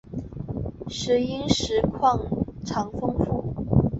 [0.87, 2.17] 石英石矿
[2.65, 3.55] 藏丰富。